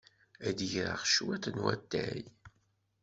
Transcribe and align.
Ad 0.47 0.55
d-geɣ 0.57 0.99
cwiṭ 1.13 1.43
n 1.55 1.57
watay. 1.63 2.23